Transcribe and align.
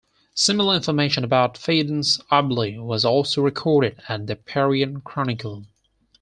Similar 0.33 0.77
information 0.77 1.23
about 1.23 1.59
Pheidon's 1.59 2.19
obeloi 2.31 2.83
was 2.83 3.05
also 3.05 3.43
recorded 3.43 4.01
at 4.09 4.25
the 4.25 4.35
Parian 4.35 5.01
Chronicle. 5.01 5.67